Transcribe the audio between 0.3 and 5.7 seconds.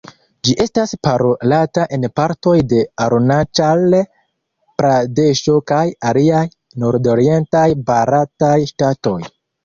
Ĝi estas parolata en partoj de Arunaĉal-Pradeŝo